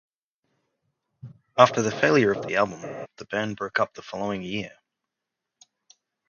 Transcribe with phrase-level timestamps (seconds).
[1.55, 2.81] After the failure of the album,
[3.17, 4.71] the band broke up the following year.